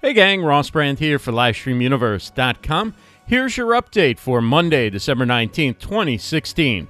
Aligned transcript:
Hey 0.00 0.12
gang, 0.12 0.42
Ross 0.42 0.70
Brand 0.70 1.00
here 1.00 1.18
for 1.18 1.32
LivestreamUniverse.com. 1.32 2.94
Here's 3.26 3.56
your 3.56 3.72
update 3.72 4.20
for 4.20 4.40
Monday, 4.40 4.90
December 4.90 5.26
19th, 5.26 5.80
2016. 5.80 6.86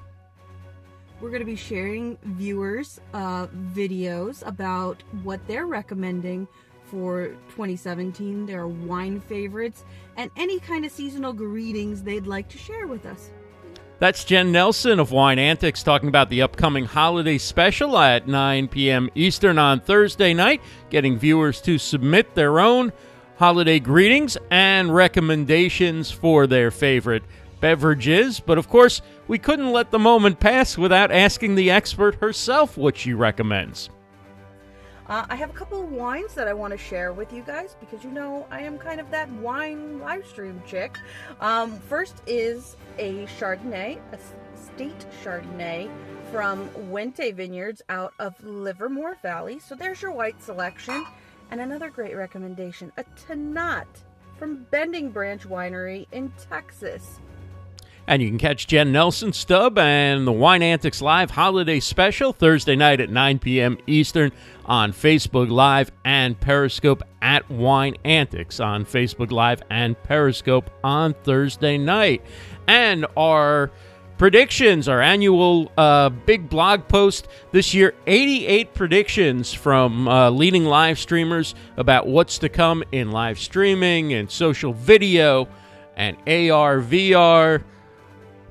We're 1.18 1.30
going 1.30 1.40
to 1.40 1.46
be 1.46 1.56
sharing 1.56 2.18
viewers' 2.22 3.00
uh, 3.14 3.46
videos 3.72 4.46
about 4.46 5.02
what 5.22 5.40
they're 5.48 5.64
recommending 5.64 6.46
for 6.84 7.28
2017, 7.48 8.44
their 8.44 8.68
wine 8.68 9.20
favorites, 9.20 9.86
and 10.18 10.30
any 10.36 10.60
kind 10.60 10.84
of 10.84 10.92
seasonal 10.92 11.32
greetings 11.32 12.02
they'd 12.02 12.26
like 12.26 12.50
to 12.50 12.58
share 12.58 12.86
with 12.86 13.06
us. 13.06 13.30
That's 14.00 14.22
Jenn 14.22 14.52
Nelson 14.52 15.00
of 15.00 15.10
Wine 15.10 15.40
Antics 15.40 15.82
talking 15.82 16.08
about 16.08 16.30
the 16.30 16.42
upcoming 16.42 16.84
holiday 16.84 17.36
special 17.36 17.98
at 17.98 18.28
9 18.28 18.68
p.m. 18.68 19.10
Eastern 19.16 19.58
on 19.58 19.80
Thursday 19.80 20.32
night, 20.32 20.62
getting 20.88 21.18
viewers 21.18 21.60
to 21.62 21.78
submit 21.78 22.36
their 22.36 22.60
own 22.60 22.92
holiday 23.38 23.80
greetings 23.80 24.38
and 24.52 24.94
recommendations 24.94 26.12
for 26.12 26.46
their 26.46 26.70
favorite 26.70 27.24
beverages. 27.60 28.38
But 28.38 28.56
of 28.56 28.68
course, 28.68 29.02
we 29.26 29.36
couldn't 29.36 29.72
let 29.72 29.90
the 29.90 29.98
moment 29.98 30.38
pass 30.38 30.78
without 30.78 31.10
asking 31.10 31.56
the 31.56 31.72
expert 31.72 32.14
herself 32.20 32.76
what 32.76 32.96
she 32.96 33.14
recommends. 33.14 33.90
Uh, 35.08 35.24
I 35.30 35.36
have 35.36 35.48
a 35.48 35.54
couple 35.54 35.82
of 35.82 35.90
wines 35.90 36.34
that 36.34 36.48
I 36.48 36.52
want 36.52 36.72
to 36.72 36.78
share 36.78 37.14
with 37.14 37.32
you 37.32 37.42
guys 37.42 37.76
because 37.80 38.04
you 38.04 38.10
know 38.10 38.46
I 38.50 38.60
am 38.60 38.76
kind 38.76 39.00
of 39.00 39.10
that 39.10 39.30
wine 39.32 40.00
live 40.00 40.26
stream 40.26 40.62
chick. 40.66 40.98
Um, 41.40 41.78
first 41.78 42.20
is 42.26 42.76
a 42.98 43.24
Chardonnay, 43.38 43.98
a 44.12 44.18
state 44.54 45.06
Chardonnay 45.24 45.90
from 46.30 46.68
Wente 46.90 47.34
Vineyards 47.34 47.80
out 47.88 48.12
of 48.18 48.34
Livermore 48.44 49.16
Valley. 49.22 49.58
So 49.58 49.74
there's 49.74 50.02
your 50.02 50.12
white 50.12 50.42
selection. 50.42 51.06
And 51.50 51.62
another 51.62 51.88
great 51.88 52.14
recommendation, 52.14 52.92
a 52.98 53.04
Tannat 53.04 53.86
from 54.38 54.66
Bending 54.70 55.10
Branch 55.10 55.42
Winery 55.48 56.06
in 56.12 56.30
Texas. 56.50 57.18
And 58.08 58.22
you 58.22 58.28
can 58.30 58.38
catch 58.38 58.66
Jenn 58.66 58.90
Nelson 58.90 59.34
Stub 59.34 59.76
and 59.76 60.26
the 60.26 60.32
Wine 60.32 60.62
Antics 60.62 61.02
Live 61.02 61.30
Holiday 61.30 61.78
Special 61.78 62.32
Thursday 62.32 62.74
night 62.74 63.02
at 63.02 63.10
9 63.10 63.38
p.m. 63.38 63.76
Eastern 63.86 64.32
on 64.64 64.94
Facebook 64.94 65.50
Live 65.50 65.92
and 66.06 66.40
Periscope 66.40 67.02
at 67.20 67.50
Wine 67.50 67.96
Antics 68.06 68.60
on 68.60 68.86
Facebook 68.86 69.30
Live 69.30 69.62
and 69.68 70.02
Periscope 70.04 70.70
on 70.82 71.12
Thursday 71.22 71.76
night. 71.76 72.24
And 72.66 73.04
our 73.14 73.70
predictions, 74.16 74.88
our 74.88 75.02
annual 75.02 75.70
uh, 75.76 76.08
big 76.08 76.48
blog 76.48 76.88
post 76.88 77.28
this 77.52 77.74
year 77.74 77.92
88 78.06 78.72
predictions 78.72 79.52
from 79.52 80.08
uh, 80.08 80.30
leading 80.30 80.64
live 80.64 80.98
streamers 80.98 81.54
about 81.76 82.06
what's 82.06 82.38
to 82.38 82.48
come 82.48 82.82
in 82.90 83.10
live 83.10 83.38
streaming 83.38 84.14
and 84.14 84.30
social 84.30 84.72
video 84.72 85.46
and 85.94 86.16
AR, 86.26 86.80
VR 86.80 87.64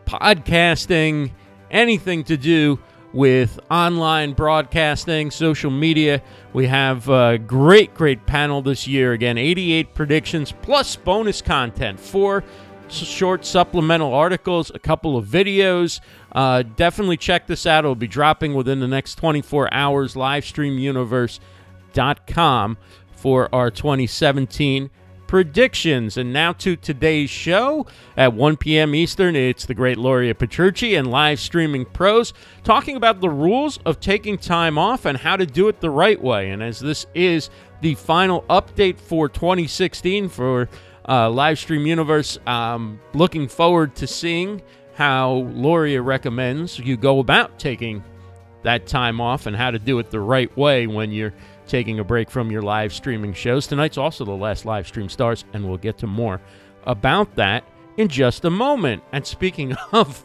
podcasting, 0.08 1.31
anything 1.69 2.23
to 2.23 2.38
do 2.38 2.80
with 3.13 3.59
online 3.69 4.33
broadcasting, 4.33 5.30
social 5.31 5.72
media. 5.72 6.22
We 6.53 6.67
have 6.67 7.09
a 7.09 7.38
great, 7.38 7.94
great 7.94 8.25
panel 8.25 8.61
this 8.61 8.88
year. 8.88 9.11
Again, 9.13 9.38
88 9.38 9.94
predictions 9.94 10.52
plus 10.52 10.95
bonus 10.95 11.41
content, 11.41 12.00
four 12.00 12.44
short 12.89 13.45
supplemental 13.45 14.13
articles, 14.13 14.72
a 14.73 14.80
couple 14.80 15.17
of 15.17 15.28
videos. 15.28 16.00
Uh, 16.31 16.63
definitely 16.63 17.17
check 17.17 17.45
this 17.47 17.66
out. 17.66 17.83
It'll 17.83 17.95
be 17.95 18.08
dropping 18.08 18.53
within 18.53 18.80
the 18.80 18.88
next 18.88 19.16
24 19.16 19.73
hours. 19.73 20.13
Livestreamuniverse.com 20.16 22.78
for 23.11 23.53
our 23.53 23.69
2017 23.72 24.89
predictions. 25.28 26.17
And 26.17 26.33
now 26.33 26.53
to 26.53 26.75
today's 26.75 27.30
show 27.30 27.86
at 28.16 28.33
1 28.33 28.58
p.m. 28.58 28.95
Eastern. 28.95 29.36
It's 29.36 29.66
the 29.66 29.73
great 29.73 29.97
Luria 29.97 30.34
Petrucci 30.34 30.95
and 30.95 31.11
live 31.11 31.39
streaming 31.39 31.85
pros 31.85 32.34
talking 32.63 32.96
about 32.96 33.22
the 33.22 33.29
rules 33.29 33.79
of 33.85 34.00
taking 34.00 34.38
time 34.38 34.78
off 34.78 35.06
and 35.06 35.18
how 35.18 35.35
to 35.35 35.46
do 35.46 35.68
it 35.68 35.81
the 35.81 35.90
right 35.90 36.22
way. 36.22 36.51
And 36.51 36.63
as 36.63 36.79
this 36.79 37.06
is 37.13 37.50
the 37.81 37.96
final 37.96 38.44
update 38.44 39.00
for 39.00 39.29
2016 39.29 40.29
for 40.29 40.69
uh, 41.06 41.28
Livestream 41.28 41.85
Universe, 41.85 42.40
I'm 42.47 43.00
looking 43.13 43.47
forward 43.47 43.96
to 43.96 44.07
seeing 44.07 44.62
how 44.96 45.47
Loria 45.53 46.01
recommends 46.01 46.80
you 46.80 46.97
go 46.97 47.19
about 47.19 47.59
taking 47.59 48.03
that 48.63 48.88
time 48.88 49.22
off 49.22 49.46
and 49.46 49.56
how 49.56 49.72
to 49.72 49.80
do 49.80 50.00
it 50.00 50.09
the 50.09 50.19
right 50.19 50.56
way 50.57 50.88
when 50.88 51.12
you're 51.12 51.34
taking 51.67 52.00
a 52.00 52.03
break 52.03 52.29
from 52.31 52.51
your 52.51 52.61
live 52.61 52.94
streaming 52.94 53.33
shows. 53.33 53.67
Tonight's 53.67 53.97
also 53.97 54.25
the 54.25 54.31
last 54.31 54.66
live 54.66 54.88
stream 54.88 55.09
starts, 55.09 55.44
and 55.53 55.67
we'll 55.67 55.78
get 55.78 55.97
to 56.00 56.07
more 56.07 56.41
about 56.85 57.35
that 57.35 57.63
in 57.97 58.07
just 58.07 58.45
a 58.45 58.50
moment. 58.50 59.03
And 59.11 59.25
speaking 59.25 59.73
of 59.91 60.23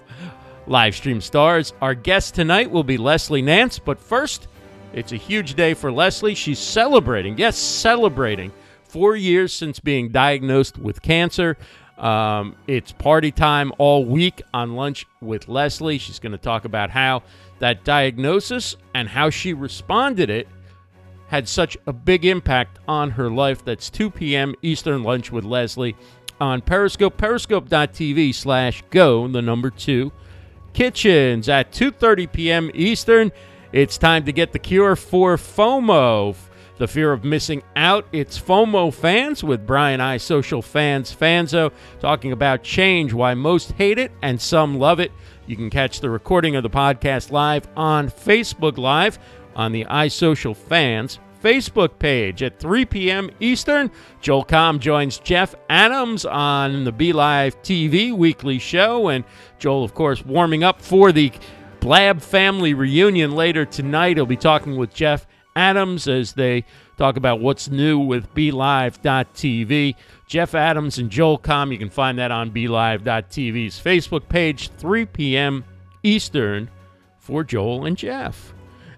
live 0.66 0.94
stream 0.94 1.20
stars, 1.20 1.72
our 1.80 1.94
guest 1.94 2.34
tonight 2.34 2.70
will 2.70 2.84
be 2.84 2.96
Leslie 2.96 3.42
Nance. 3.42 3.78
But 3.78 4.00
first, 4.00 4.48
it's 4.92 5.12
a 5.12 5.16
huge 5.16 5.54
day 5.54 5.74
for 5.74 5.90
Leslie. 5.90 6.34
She's 6.34 6.58
celebrating, 6.58 7.38
yes, 7.38 7.56
celebrating 7.56 8.52
four 8.84 9.16
years 9.16 9.52
since 9.52 9.80
being 9.80 10.10
diagnosed 10.10 10.78
with 10.78 11.02
cancer. 11.02 11.56
Um, 11.98 12.56
it's 12.66 12.92
party 12.92 13.30
time 13.30 13.72
all 13.78 14.04
week 14.04 14.42
on 14.52 14.74
Lunch 14.74 15.06
with 15.20 15.48
Leslie. 15.48 15.98
She's 15.98 16.18
going 16.18 16.32
to 16.32 16.38
talk 16.38 16.64
about 16.64 16.90
how 16.90 17.22
that 17.58 17.84
diagnosis 17.84 18.76
and 18.94 19.08
how 19.08 19.30
she 19.30 19.52
responded 19.54 20.28
it 20.28 20.48
had 21.32 21.48
such 21.48 21.78
a 21.86 21.92
big 21.94 22.26
impact 22.26 22.78
on 22.86 23.10
her 23.12 23.30
life. 23.30 23.64
That's 23.64 23.88
2 23.88 24.10
p.m. 24.10 24.54
Eastern 24.60 25.02
Lunch 25.02 25.32
with 25.32 25.44
Leslie 25.44 25.96
on 26.38 26.60
Periscope, 26.60 27.16
periscope.tv 27.16 28.34
slash 28.34 28.84
go, 28.90 29.26
the 29.26 29.40
number 29.40 29.70
two. 29.70 30.12
Kitchens 30.74 31.48
at 31.48 31.72
2.30 31.72 32.30
p.m. 32.30 32.70
Eastern. 32.74 33.32
It's 33.72 33.96
time 33.96 34.26
to 34.26 34.32
get 34.32 34.52
the 34.52 34.58
cure 34.58 34.94
for 34.94 35.38
FOMO, 35.38 36.36
the 36.76 36.86
fear 36.86 37.12
of 37.12 37.24
missing 37.24 37.62
out. 37.76 38.06
It's 38.12 38.38
FOMO 38.38 38.92
fans 38.92 39.42
with 39.42 39.66
Brian 39.66 40.02
I, 40.02 40.18
Social 40.18 40.60
Fans 40.60 41.16
Fanzo, 41.16 41.72
talking 42.00 42.32
about 42.32 42.62
change, 42.62 43.14
why 43.14 43.32
most 43.32 43.72
hate 43.72 43.98
it 43.98 44.12
and 44.20 44.38
some 44.38 44.78
love 44.78 45.00
it. 45.00 45.12
You 45.46 45.56
can 45.56 45.70
catch 45.70 46.00
the 46.00 46.10
recording 46.10 46.56
of 46.56 46.62
the 46.62 46.70
podcast 46.70 47.30
live 47.30 47.66
on 47.74 48.10
Facebook 48.10 48.76
Live 48.76 49.18
on 49.54 49.72
the 49.72 49.84
iSocial 49.84 50.56
Fans 50.56 51.18
Facebook 51.42 51.98
page 51.98 52.42
at 52.42 52.58
3 52.58 52.84
p.m. 52.86 53.30
Eastern. 53.40 53.90
Joel 54.20 54.44
Comm 54.44 54.78
joins 54.78 55.18
Jeff 55.18 55.54
Adams 55.68 56.24
on 56.24 56.84
the 56.84 56.92
BeLive 56.92 57.56
TV 57.62 58.16
weekly 58.16 58.58
show. 58.58 59.08
And 59.08 59.24
Joel, 59.58 59.84
of 59.84 59.94
course, 59.94 60.24
warming 60.24 60.64
up 60.64 60.80
for 60.80 61.12
the 61.12 61.32
Blab 61.80 62.22
family 62.22 62.74
reunion 62.74 63.32
later 63.32 63.64
tonight. 63.64 64.16
He'll 64.16 64.26
be 64.26 64.36
talking 64.36 64.76
with 64.76 64.94
Jeff 64.94 65.26
Adams 65.56 66.06
as 66.06 66.32
they 66.34 66.64
talk 66.96 67.16
about 67.16 67.40
what's 67.40 67.68
new 67.68 67.98
with 67.98 68.32
BeLive.tv. 68.34 69.96
Jeff 70.28 70.54
Adams 70.54 70.98
and 70.98 71.10
Joel 71.10 71.38
Comm, 71.38 71.72
you 71.72 71.78
can 71.78 71.90
find 71.90 72.18
that 72.18 72.30
on 72.30 72.52
BeLive.tv's 72.52 73.82
Facebook 73.82 74.28
page, 74.28 74.70
3 74.78 75.06
p.m. 75.06 75.64
Eastern 76.04 76.70
for 77.18 77.42
Joel 77.42 77.84
and 77.84 77.96
Jeff. 77.96 78.54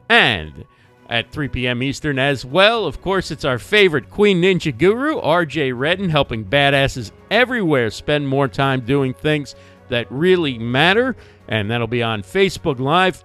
And 0.08 0.64
at 1.08 1.30
3 1.30 1.48
p.m. 1.48 1.82
Eastern 1.82 2.18
as 2.18 2.44
well. 2.44 2.86
Of 2.86 3.00
course, 3.00 3.30
it's 3.30 3.44
our 3.44 3.58
favorite 3.58 4.10
Queen 4.10 4.40
Ninja 4.42 4.76
Guru, 4.76 5.20
RJ 5.20 5.76
Redden, 5.76 6.08
helping 6.08 6.44
badasses 6.44 7.12
everywhere 7.30 7.90
spend 7.90 8.28
more 8.28 8.48
time 8.48 8.80
doing 8.80 9.14
things 9.14 9.54
that 9.88 10.10
really 10.10 10.58
matter. 10.58 11.16
And 11.48 11.70
that'll 11.70 11.86
be 11.86 12.02
on 12.02 12.22
Facebook 12.22 12.78
Live 12.78 13.22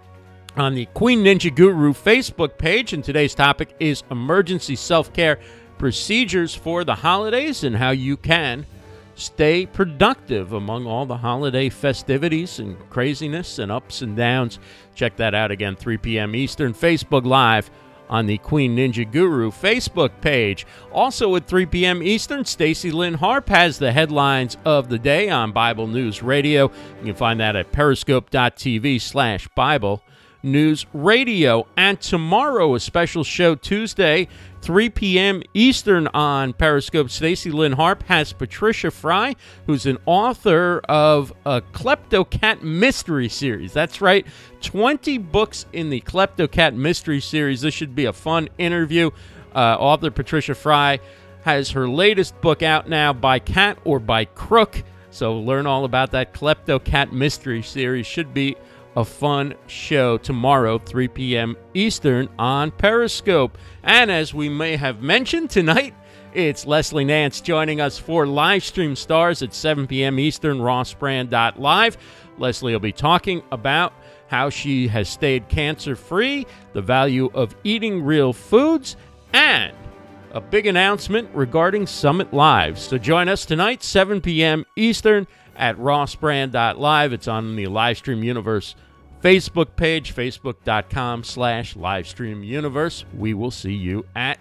on 0.58 0.76
the 0.76 0.86
Queen 0.88 1.24
Ninja 1.24 1.54
Guru 1.54 1.94
Facebook 1.94 2.58
page. 2.58 2.94
And 2.94 3.04
today's 3.04 3.36
topic 3.36 3.76
is 3.80 4.04
emergency 4.12 4.76
self 4.76 5.14
care 5.14 5.40
procedures 5.78 6.54
for 6.54 6.84
the 6.84 6.96
holidays 6.96 7.64
and 7.64 7.76
how 7.76 7.92
you 7.92 8.18
can 8.18 8.66
stay 9.20 9.66
productive 9.66 10.54
among 10.54 10.88
all 10.88 11.06
the 11.06 11.18
holiday 11.18 11.70
festivities 11.70 12.60
and 12.60 12.78
craziness 12.90 13.60
and 13.60 13.72
ups 13.72 14.02
and 14.02 14.16
downs. 14.16 14.60
Check 14.96 15.16
that 15.18 15.36
out 15.36 15.52
again, 15.52 15.76
3 15.76 15.98
p.m. 15.98 16.36
Eastern, 16.36 16.74
Facebook 16.74 17.26
Live 17.26 17.70
on 18.10 18.26
the 18.26 18.40
Queen 18.40 18.76
Ninja 18.76 19.10
Guru 19.10 19.52
Facebook 19.52 20.10
page. 20.22 20.66
Also 20.92 21.36
at 21.36 21.46
3 21.48 21.68
p.m. 21.68 22.02
Eastern, 22.02 22.44
Stacy 22.44 22.92
Lynn 22.92 23.14
Harp 23.14 23.48
has 23.50 23.78
the 23.78 23.92
headlines 23.92 24.58
of 24.66 24.90
the 24.90 24.98
day 24.98 25.30
on 25.30 25.52
Bible 25.52 25.88
News 25.88 26.24
Radio. 26.24 26.72
You 27.00 27.06
can 27.06 27.16
find 27.16 27.40
that 27.40 27.56
at 27.56 27.72
periscope.tv 27.72 29.00
slash 29.00 29.48
Bible 29.50 30.04
News 30.44 30.86
Radio. 30.94 31.68
And 31.76 32.00
tomorrow, 32.00 32.76
a 32.76 32.80
special 32.80 33.24
show 33.24 33.56
Tuesday, 33.56 34.28
3 34.62 34.90
p.m. 34.90 35.44
Eastern 35.54 36.08
on 36.08 36.54
Periscope. 36.54 37.10
Stacy 37.10 37.52
Lynn 37.52 37.74
Harp 37.74 38.04
has 38.04 38.34
Patricia 38.34 38.92
Fry, 38.92 39.36
who's 39.66 39.86
an 39.86 39.98
author 40.06 40.82
of 40.90 41.34
a 41.46 41.62
Kleptocat 41.62 42.62
mystery 42.62 43.30
series. 43.30 43.74
That's 43.74 44.02
right, 44.02 44.26
20 44.62 45.18
books 45.18 45.66
in 45.74 45.90
the 45.90 46.02
Kleptocat 46.02 46.76
mystery 46.76 47.22
series. 47.22 47.62
This 47.62 47.74
should 47.74 47.96
be 47.96 48.06
a 48.06 48.14
fun 48.14 48.50
interview. 48.58 49.12
Uh, 49.54 49.76
author 49.80 50.12
Patricia 50.12 50.56
Fry 50.56 51.00
has 51.44 51.72
her 51.72 51.88
latest 51.88 52.40
book 52.42 52.62
out 52.62 52.90
now 52.90 53.14
by 53.14 53.40
Cat 53.40 53.78
or 53.84 54.00
by 54.00 54.26
Crook. 54.26 54.84
So 55.12 55.40
learn 55.40 55.66
all 55.66 55.86
about 55.86 56.12
that 56.12 56.34
Klepto 56.34 56.84
Cat 56.84 57.12
mystery 57.12 57.64
series. 57.64 58.06
Should 58.06 58.34
be 58.34 58.56
a 58.96 59.06
fun 59.06 59.56
show 59.68 60.18
tomorrow, 60.18 60.80
3 60.80 61.08
p.m. 61.10 61.56
Eastern 61.74 62.30
on 62.38 62.72
Periscope. 62.72 63.58
And 63.84 64.12
as 64.12 64.34
we 64.34 64.50
may 64.50 64.76
have 64.76 65.02
mentioned 65.02 65.50
tonight, 65.50 65.94
it's 66.34 66.66
Leslie 66.68 67.06
Nance 67.06 67.42
joining 67.42 67.82
us 67.82 67.98
for 67.98 68.28
live 68.28 68.64
stream 68.64 68.96
stars 68.96 69.42
at 69.42 69.54
7 69.54 69.88
p.m. 69.88 70.20
Eastern, 70.20 70.60
rossbrand.live. 70.60 71.98
Leslie 72.38 72.74
will 72.74 72.80
be 72.80 72.92
talking 72.92 73.42
about 73.52 73.94
how 74.28 74.50
she 74.50 74.88
has 74.88 75.10
stayed 75.10 75.50
cancer 75.50 75.96
free, 75.96 76.46
the 76.74 76.82
value 76.82 77.32
of 77.34 77.56
eating 77.64 78.04
real 78.04 78.32
foods, 78.32 78.96
and 79.34 79.76
a 80.32 80.42
big 80.42 80.68
announcement 80.68 81.28
regarding 81.34 81.88
Summit 81.88 82.32
Live. 82.32 82.78
So 82.78 82.98
join 82.98 83.28
us 83.28 83.46
tonight, 83.46 83.82
7 83.82 84.22
p.m. 84.22 84.66
Eastern 84.76 85.26
at 85.60 85.78
rossbrand.live. 85.78 87.14
It's 87.14 87.28
on 87.28 87.56
the 87.56 87.66
Livestream 87.66 88.24
Universe 88.24 88.76
Facebook 89.22 89.76
page, 89.76 90.16
facebook.com 90.16 91.24
slash 91.24 91.76
livestream 91.76 92.46
universe. 92.46 93.06
We 93.16 93.34
will 93.34 93.52
see 93.52 93.74
you 93.74 94.06
at 94.16 94.40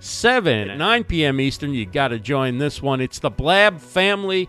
7 0.00 0.78
9 0.78 1.04
p.m. 1.04 1.40
Eastern. 1.40 1.74
You 1.74 1.86
got 1.86 2.08
to 2.08 2.18
join 2.18 2.58
this 2.58 2.82
one. 2.82 3.00
It's 3.00 3.18
the 3.18 3.30
Blab 3.30 3.80
Family 3.80 4.48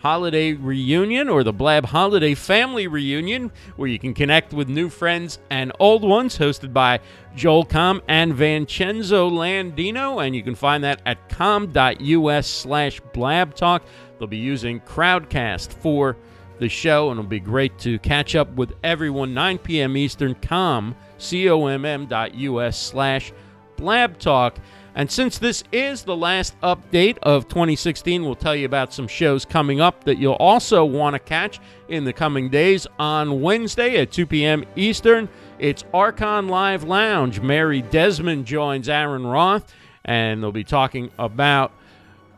Holiday 0.00 0.54
Reunion 0.54 1.28
or 1.28 1.44
the 1.44 1.52
Blab 1.52 1.84
Holiday 1.84 2.34
Family 2.34 2.86
Reunion, 2.86 3.52
where 3.76 3.88
you 3.88 3.98
can 3.98 4.14
connect 4.14 4.52
with 4.52 4.68
new 4.68 4.88
friends 4.88 5.38
and 5.50 5.72
old 5.78 6.02
ones, 6.02 6.38
hosted 6.38 6.72
by 6.72 7.00
Joel 7.36 7.66
Comm 7.66 8.00
and 8.08 8.34
Vincenzo 8.34 9.30
Landino. 9.30 10.24
And 10.24 10.34
you 10.34 10.42
can 10.42 10.54
find 10.54 10.82
that 10.84 11.02
at 11.04 11.28
comm.us 11.28 12.46
slash 12.46 13.00
blab 13.12 13.54
talk. 13.54 13.82
They'll 14.20 14.28
be 14.28 14.36
using 14.36 14.80
Crowdcast 14.80 15.72
for 15.72 16.14
the 16.58 16.68
show, 16.68 17.10
and 17.10 17.18
it'll 17.18 17.28
be 17.28 17.40
great 17.40 17.78
to 17.78 17.98
catch 18.00 18.36
up 18.36 18.52
with 18.54 18.74
everyone. 18.84 19.32
9 19.32 19.56
p.m. 19.58 19.96
Eastern, 19.96 20.34
comm, 20.36 20.94
C-O-M-M 21.16 22.04
dot 22.04 22.34
U-S 22.34 22.78
slash 22.78 23.32
blab 23.76 24.18
talk. 24.18 24.58
And 24.94 25.10
since 25.10 25.38
this 25.38 25.64
is 25.72 26.02
the 26.02 26.16
last 26.16 26.60
update 26.60 27.16
of 27.22 27.48
2016, 27.48 28.22
we'll 28.22 28.34
tell 28.34 28.54
you 28.54 28.66
about 28.66 28.92
some 28.92 29.08
shows 29.08 29.46
coming 29.46 29.80
up 29.80 30.04
that 30.04 30.18
you'll 30.18 30.34
also 30.34 30.84
want 30.84 31.14
to 31.14 31.18
catch 31.18 31.60
in 31.88 32.04
the 32.04 32.12
coming 32.12 32.50
days. 32.50 32.86
On 32.98 33.40
Wednesday 33.40 33.96
at 33.96 34.12
2 34.12 34.26
p.m. 34.26 34.64
Eastern, 34.76 35.30
it's 35.58 35.84
Arkon 35.94 36.50
Live 36.50 36.84
Lounge. 36.84 37.40
Mary 37.40 37.80
Desmond 37.80 38.44
joins 38.44 38.90
Aaron 38.90 39.26
Roth, 39.26 39.72
and 40.04 40.42
they'll 40.42 40.52
be 40.52 40.64
talking 40.64 41.10
about 41.18 41.72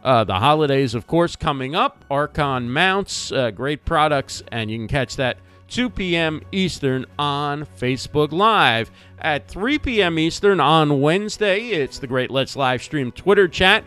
uh, 0.03 0.25
the 0.25 0.35
holidays, 0.35 0.95
of 0.95 1.07
course, 1.07 1.37
coming 1.37 1.75
up. 1.75 2.05
Arkon 2.11 2.67
mounts, 2.67 3.31
uh, 3.33 3.51
great 3.51 3.85
products, 3.85 4.43
and 4.51 4.71
you 4.71 4.79
can 4.79 4.89
catch 4.89 5.17
that 5.17 5.39
2 5.69 5.89
p.m. 5.91 6.43
Eastern 6.53 7.07
on 7.19 7.65
Facebook 7.65 8.33
Live. 8.33 8.91
At 9.19 9.49
3 9.49 9.79
p.m. 9.79 10.19
Eastern 10.19 10.61
on 10.61 11.01
Wednesday, 11.01 11.69
it's 11.69 11.99
the 11.99 12.07
Great 12.07 12.31
Let's 12.31 12.57
Live 12.57 12.83
Stream 12.83 13.13
Twitter 13.13 13.47
chat. 13.49 13.85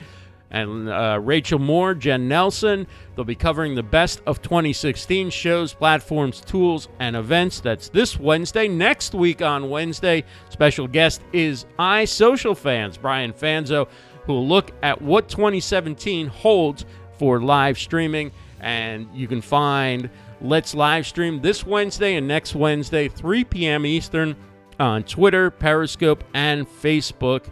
And 0.50 0.88
uh, 0.88 1.20
Rachel 1.22 1.60
Moore, 1.60 1.94
Jenn 1.94 2.30
Nelson, 2.30 2.88
they'll 3.16 3.26
be 3.26 3.36
covering 3.36 3.76
the 3.76 3.84
best 3.84 4.22
of 4.26 4.42
2016 4.42 5.30
shows, 5.30 5.74
platforms, 5.74 6.40
tools, 6.40 6.88
and 7.00 7.16
events. 7.16 7.60
That's 7.60 7.90
this 7.90 8.18
Wednesday. 8.18 8.68
Next 8.70 9.14
week 9.14 9.42
on 9.42 9.70
Wednesday, 9.70 10.24
special 10.50 10.88
guest 10.88 11.22
is 11.34 11.66
iSocial 11.78 12.56
Fans, 12.56 12.98
Brian 12.98 13.34
Fanzo, 13.34 13.90
who 14.26 14.34
will 14.34 14.48
look 14.48 14.72
at 14.84 15.02
what 15.02 15.30
2017 15.30 16.28
holds 16.28 16.86
for 17.18 17.40
live 17.40 17.78
streaming. 17.78 18.32
And 18.60 19.08
you 19.14 19.28
can 19.28 19.42
find 19.42 20.10
Let's 20.42 20.76
live 20.76 21.08
stream 21.08 21.42
this 21.42 21.66
Wednesday 21.66 22.16
and 22.16 22.28
next 22.28 22.56
Wednesday, 22.56 23.08
3 23.08 23.46
p.m. 23.46 23.86
Eastern, 23.86 24.36
on 24.80 25.04
Twitter, 25.04 25.50
Periscope, 25.50 26.24
and 26.34 26.68
Facebook 26.68 27.46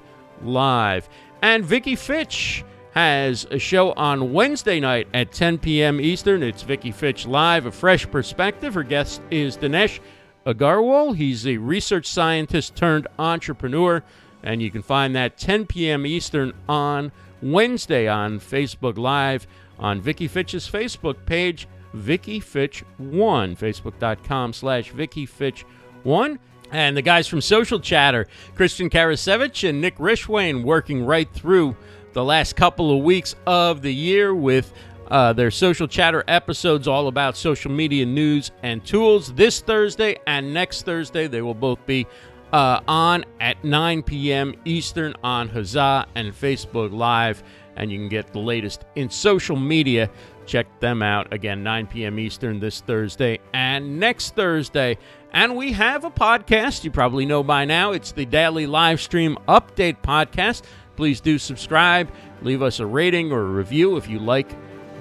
Live. 0.44 1.08
And 1.42 1.64
Vicki 1.64 1.96
Fitch 1.96 2.64
has 2.92 3.48
a 3.50 3.58
show 3.58 3.94
on 3.94 4.34
Wednesday 4.34 4.80
night 4.80 5.08
at 5.14 5.32
10 5.32 5.60
p.m. 5.60 6.02
Eastern. 6.02 6.44
It's 6.44 6.62
Vicki 6.62 6.92
Fitch 6.92 7.26
Live, 7.26 7.66
a 7.66 7.72
fresh 7.72 8.10
perspective. 8.12 8.74
Her 8.74 8.84
guest 8.84 9.22
is 9.32 9.58
Dinesh 9.58 10.00
Agarwal. 10.46 11.16
He's 11.16 11.48
a 11.48 11.58
research 11.58 12.06
scientist 12.06 12.76
turned 12.76 13.08
entrepreneur, 13.18 14.04
and 14.44 14.62
you 14.62 14.70
can 14.70 14.82
find 14.82 15.16
that 15.16 15.38
10 15.38 15.68
p.m. 15.68 16.06
Eastern 16.06 16.54
on 16.68 17.12
Wednesday 17.42 18.08
on 18.08 18.40
Facebook 18.40 18.98
Live 18.98 19.48
on 19.80 20.02
Vicki 20.02 20.28
Fitch's 20.28 20.70
Facebook 20.70 21.26
page. 21.26 21.68
Vicki 21.94 22.40
Fitch 22.40 22.84
one 22.98 23.56
Facebook.com 23.56 24.54
slash 24.54 24.90
Vicki 24.90 25.26
Fitch 25.28 25.64
one 26.02 26.40
And 26.72 26.98
the 26.98 27.04
guys 27.04 27.28
from 27.28 27.40
Social 27.40 27.80
Chatter, 27.80 28.28
Christian 28.56 28.90
Karasiewicz 28.90 29.70
and 29.70 29.80
Nick 29.80 29.98
Rishwain, 29.98 30.64
working 30.64 31.06
right 31.06 31.32
through 31.32 31.76
the 32.14 32.24
last 32.24 32.56
couple 32.56 32.98
of 32.98 33.04
weeks 33.04 33.36
of 33.46 33.84
the 33.84 33.94
year 33.94 34.34
with 34.34 34.74
uh, 35.10 35.34
their 35.34 35.52
Social 35.52 35.88
Chatter 35.88 36.24
episodes 36.28 36.88
all 36.88 37.08
about 37.08 37.38
social 37.38 37.72
media 37.72 38.06
news 38.06 38.52
and 38.64 38.84
tools. 38.84 39.34
This 39.34 39.62
Thursday 39.62 40.18
and 40.26 40.52
next 40.54 40.84
Thursday, 40.84 41.28
they 41.28 41.44
will 41.44 41.54
both 41.54 41.86
be 41.86 42.08
uh, 42.54 42.80
on 42.88 43.26
at 43.42 43.62
9 43.66 44.04
p.m. 44.04 44.56
Eastern 44.64 45.14
on 45.24 45.50
Huzza 45.50 46.06
and 46.16 46.34
Facebook 46.34 46.94
Live. 46.94 47.44
And 47.76 47.92
you 47.92 47.98
can 47.98 48.08
get 48.08 48.32
the 48.32 48.40
latest 48.40 48.86
in 48.96 49.10
social 49.10 49.56
media 49.58 50.10
Check 50.46 50.80
them 50.80 51.02
out 51.02 51.32
again, 51.32 51.64
9 51.64 51.88
p.m. 51.88 52.20
Eastern 52.20 52.60
this 52.60 52.82
Thursday 52.82 53.40
and 53.54 54.00
next 54.00 54.36
Thursday. 54.36 54.98
And 55.32 55.56
we 55.56 55.72
have 55.74 56.04
a 56.04 56.12
podcast. 56.12 56.84
You 56.84 56.92
probably 56.92 57.26
know 57.26 57.44
by 57.44 57.66
now. 57.66 57.92
It's 57.92 58.12
the 58.12 58.26
Daily 58.26 58.68
Live 58.68 59.02
Stream 59.02 59.38
Update 59.48 60.02
Podcast. 60.02 60.64
Please 60.96 61.22
do 61.22 61.40
subscribe, 61.40 62.12
leave 62.44 62.62
us 62.62 62.80
a 62.80 62.86
rating 62.86 63.32
or 63.32 63.42
a 63.42 63.46
review 63.46 63.98
if 63.98 64.08
you 64.08 64.20
like 64.20 64.52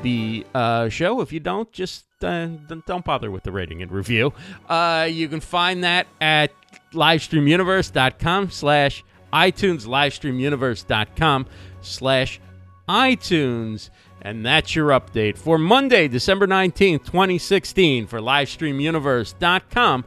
the 0.02 0.46
uh, 0.54 0.88
show. 0.88 1.20
If 1.20 1.32
you 1.32 1.40
don't, 1.40 1.70
just 1.72 2.04
uh, 2.22 2.46
don't 2.86 3.04
bother 3.04 3.30
with 3.30 3.42
the 3.44 3.52
rating 3.52 3.82
and 3.82 3.90
review. 3.90 4.32
Uh, 4.68 5.08
you 5.10 5.28
can 5.28 5.40
find 5.40 5.84
that 5.84 6.06
at 6.20 6.52
livestreamuniverse.com 6.92 8.50
slash 8.50 9.04
iTunes, 9.32 9.86
livestreamuniverse.com 9.86 11.46
slash 11.80 12.40
iTunes. 12.88 13.90
And 14.20 14.46
that's 14.46 14.76
your 14.76 14.90
update 14.90 15.36
for 15.36 15.58
Monday, 15.58 16.06
December 16.06 16.46
19th, 16.46 17.04
2016 17.06 18.06
for 18.06 18.20
LivestreamUniverse.com. 18.20 20.04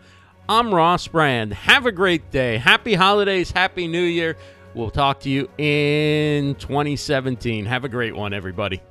I'm 0.48 0.74
Ross 0.74 1.08
Brand. 1.08 1.54
Have 1.54 1.86
a 1.86 1.92
great 1.92 2.32
day. 2.32 2.58
Happy 2.58 2.94
holidays. 2.94 3.52
Happy 3.52 3.88
New 3.88 4.04
Year. 4.04 4.38
We'll 4.74 4.92
talk 4.92 5.22
to 5.22 5.30
you 5.30 5.50
in 5.58 6.56
2017. 6.56 7.66
Have 7.66 7.84
a 7.84 7.90
great 7.90 8.16
one, 8.16 8.34
everybody. 8.34 8.82